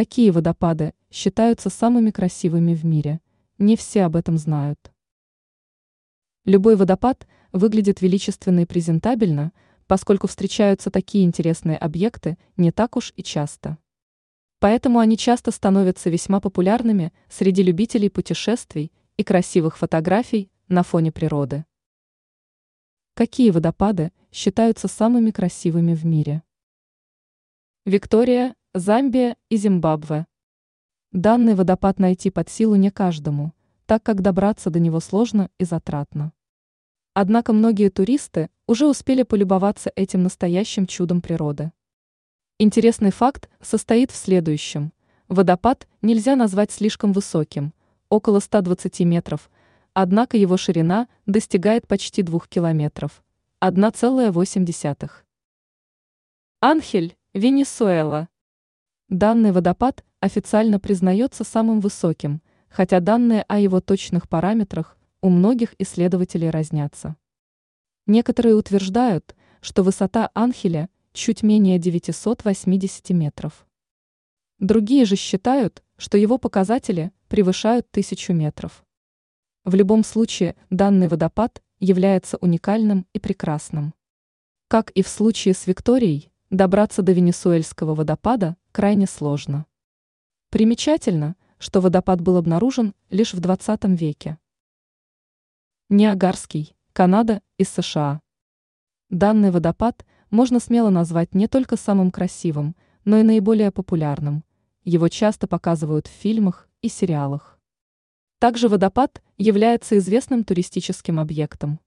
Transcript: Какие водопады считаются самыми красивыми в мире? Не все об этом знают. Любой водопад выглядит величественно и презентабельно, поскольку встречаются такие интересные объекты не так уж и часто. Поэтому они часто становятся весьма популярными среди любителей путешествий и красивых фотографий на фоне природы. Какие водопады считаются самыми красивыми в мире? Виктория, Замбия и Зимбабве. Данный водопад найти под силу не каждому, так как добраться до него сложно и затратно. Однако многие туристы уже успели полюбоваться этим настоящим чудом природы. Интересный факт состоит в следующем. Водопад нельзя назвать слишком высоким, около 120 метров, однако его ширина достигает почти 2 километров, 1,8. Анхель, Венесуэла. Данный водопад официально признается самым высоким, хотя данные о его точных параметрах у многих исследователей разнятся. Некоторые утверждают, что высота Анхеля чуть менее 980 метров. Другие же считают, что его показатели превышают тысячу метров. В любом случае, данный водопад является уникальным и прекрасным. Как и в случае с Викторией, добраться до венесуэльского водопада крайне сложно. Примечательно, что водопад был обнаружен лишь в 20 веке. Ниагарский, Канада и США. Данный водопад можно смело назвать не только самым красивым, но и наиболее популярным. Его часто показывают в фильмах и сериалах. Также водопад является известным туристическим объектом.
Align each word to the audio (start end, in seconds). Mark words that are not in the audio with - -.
Какие 0.00 0.30
водопады 0.30 0.94
считаются 1.10 1.68
самыми 1.68 2.10
красивыми 2.10 2.74
в 2.74 2.86
мире? 2.86 3.20
Не 3.58 3.76
все 3.76 4.04
об 4.04 4.16
этом 4.16 4.38
знают. 4.38 4.90
Любой 6.46 6.76
водопад 6.76 7.28
выглядит 7.52 8.00
величественно 8.00 8.60
и 8.60 8.64
презентабельно, 8.64 9.52
поскольку 9.86 10.26
встречаются 10.26 10.90
такие 10.90 11.24
интересные 11.24 11.76
объекты 11.76 12.38
не 12.56 12.72
так 12.72 12.96
уж 12.96 13.12
и 13.14 13.22
часто. 13.22 13.76
Поэтому 14.58 15.00
они 15.00 15.18
часто 15.18 15.50
становятся 15.50 16.08
весьма 16.08 16.40
популярными 16.40 17.12
среди 17.28 17.62
любителей 17.62 18.08
путешествий 18.08 18.92
и 19.18 19.22
красивых 19.22 19.76
фотографий 19.76 20.50
на 20.68 20.82
фоне 20.82 21.12
природы. 21.12 21.66
Какие 23.12 23.50
водопады 23.50 24.12
считаются 24.32 24.88
самыми 24.88 25.30
красивыми 25.30 25.94
в 25.94 26.06
мире? 26.06 26.42
Виктория, 27.84 28.54
Замбия 28.72 29.36
и 29.48 29.56
Зимбабве. 29.56 30.28
Данный 31.10 31.56
водопад 31.56 31.98
найти 31.98 32.30
под 32.30 32.48
силу 32.48 32.76
не 32.76 32.92
каждому, 32.92 33.52
так 33.84 34.04
как 34.04 34.20
добраться 34.22 34.70
до 34.70 34.78
него 34.78 35.00
сложно 35.00 35.50
и 35.58 35.64
затратно. 35.64 36.32
Однако 37.12 37.52
многие 37.52 37.88
туристы 37.88 38.48
уже 38.68 38.86
успели 38.86 39.24
полюбоваться 39.24 39.90
этим 39.96 40.22
настоящим 40.22 40.86
чудом 40.86 41.20
природы. 41.20 41.72
Интересный 42.60 43.10
факт 43.10 43.50
состоит 43.60 44.12
в 44.12 44.14
следующем. 44.14 44.92
Водопад 45.26 45.88
нельзя 46.00 46.36
назвать 46.36 46.70
слишком 46.70 47.12
высоким, 47.12 47.74
около 48.08 48.38
120 48.38 49.00
метров, 49.00 49.50
однако 49.94 50.36
его 50.36 50.56
ширина 50.56 51.08
достигает 51.26 51.88
почти 51.88 52.22
2 52.22 52.38
километров, 52.48 53.24
1,8. 53.60 55.10
Анхель, 56.60 57.16
Венесуэла. 57.34 58.28
Данный 59.10 59.50
водопад 59.50 60.04
официально 60.20 60.78
признается 60.78 61.42
самым 61.42 61.80
высоким, 61.80 62.40
хотя 62.68 63.00
данные 63.00 63.44
о 63.48 63.58
его 63.58 63.80
точных 63.80 64.28
параметрах 64.28 64.96
у 65.20 65.30
многих 65.30 65.74
исследователей 65.80 66.48
разнятся. 66.48 67.16
Некоторые 68.06 68.54
утверждают, 68.54 69.34
что 69.60 69.82
высота 69.82 70.30
Анхеля 70.32 70.88
чуть 71.12 71.42
менее 71.42 71.80
980 71.80 73.10
метров. 73.10 73.66
Другие 74.60 75.04
же 75.04 75.16
считают, 75.16 75.82
что 75.96 76.16
его 76.16 76.38
показатели 76.38 77.10
превышают 77.26 77.90
тысячу 77.90 78.32
метров. 78.32 78.84
В 79.64 79.74
любом 79.74 80.04
случае, 80.04 80.54
данный 80.70 81.08
водопад 81.08 81.60
является 81.80 82.36
уникальным 82.36 83.08
и 83.12 83.18
прекрасным. 83.18 83.92
Как 84.68 84.92
и 84.92 85.02
в 85.02 85.08
случае 85.08 85.54
с 85.54 85.66
Викторией, 85.66 86.30
добраться 86.50 87.02
до 87.02 87.12
венесуэльского 87.12 87.94
водопада 87.94 88.56
крайне 88.72 89.06
сложно. 89.06 89.66
Примечательно, 90.50 91.36
что 91.58 91.80
водопад 91.80 92.20
был 92.20 92.36
обнаружен 92.36 92.94
лишь 93.08 93.34
в 93.34 93.40
20 93.40 93.84
веке. 94.00 94.38
Ниагарский, 95.88 96.76
Канада 96.92 97.40
и 97.56 97.64
США. 97.64 98.20
Данный 99.10 99.50
водопад 99.50 100.04
можно 100.30 100.60
смело 100.60 100.90
назвать 100.90 101.34
не 101.34 101.46
только 101.46 101.76
самым 101.76 102.10
красивым, 102.10 102.76
но 103.04 103.18
и 103.18 103.22
наиболее 103.22 103.70
популярным. 103.70 104.44
Его 104.84 105.08
часто 105.08 105.46
показывают 105.46 106.06
в 106.06 106.10
фильмах 106.10 106.68
и 106.82 106.88
сериалах. 106.88 107.58
Также 108.38 108.68
водопад 108.68 109.22
является 109.36 109.98
известным 109.98 110.44
туристическим 110.44 111.20
объектом. 111.20 111.80